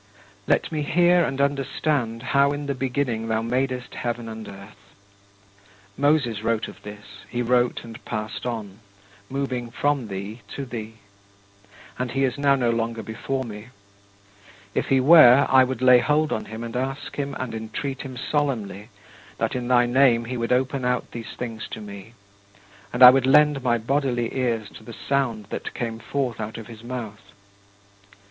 Let 0.47 0.71
me 0.71 0.81
hear 0.81 1.23
and 1.23 1.39
understand 1.39 2.23
how 2.33 2.53
in 2.53 2.65
the 2.65 2.73
beginning 2.73 3.27
thou 3.27 3.43
madest 3.43 3.93
heaven 3.93 4.27
and 4.27 4.47
earth. 4.47 4.95
Moses 5.95 6.41
wrote 6.41 6.67
of 6.67 6.81
this; 6.81 7.05
he 7.29 7.43
wrote 7.43 7.83
and 7.83 8.03
passed 8.03 8.47
on 8.47 8.79
moving 9.29 9.69
from 9.69 10.07
thee 10.07 10.41
to 10.55 10.65
thee 10.65 10.95
and 11.99 12.13
he 12.13 12.23
is 12.23 12.39
now 12.39 12.55
no 12.55 12.71
longer 12.71 13.03
before 13.03 13.43
me. 13.43 13.67
If 14.73 14.87
he 14.87 14.99
were, 14.99 15.45
I 15.47 15.63
would 15.63 15.83
lay 15.83 15.99
hold 15.99 16.31
on 16.33 16.45
him 16.45 16.63
and 16.63 16.75
ask 16.75 17.15
him 17.17 17.35
and 17.39 17.53
entreat 17.53 18.01
him 18.01 18.17
solemnly 18.17 18.89
that 19.37 19.53
in 19.53 19.67
thy 19.67 19.85
name 19.85 20.25
he 20.25 20.35
would 20.35 20.51
open 20.51 20.83
out 20.83 21.11
these 21.11 21.33
things 21.37 21.67
to 21.67 21.79
me, 21.79 22.13
and 22.91 23.03
I 23.03 23.11
would 23.11 23.27
lend 23.27 23.61
my 23.61 23.77
bodily 23.77 24.35
ears 24.35 24.67
to 24.71 24.83
the 24.83 24.93
sounds 24.95 25.49
that 25.49 25.75
came 25.75 25.99
forth 25.99 26.39
out 26.39 26.57
of 26.57 26.65
his 26.65 26.83
mouth. 26.83 27.21